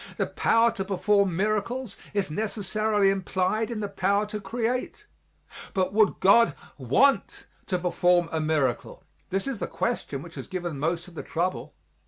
The 0.17 0.25
power 0.25 0.71
to 0.71 0.83
perform 0.83 1.35
miracles 1.35 1.95
is 2.11 2.31
necessarily 2.31 3.11
implied 3.11 3.69
in 3.69 3.81
the 3.81 3.87
power 3.87 4.25
to 4.25 4.41
create. 4.41 5.05
But 5.75 5.93
would 5.93 6.19
God 6.19 6.55
want 6.79 7.45
to 7.67 7.77
perform 7.77 8.27
a 8.31 8.39
miracle? 8.39 9.03
this 9.29 9.45
is 9.45 9.59
the 9.59 9.67
question 9.67 10.23
which 10.23 10.33
has 10.33 10.47
given 10.47 10.79
most 10.79 11.07
of 11.07 11.13
the 11.13 11.21
trouble. 11.21 11.75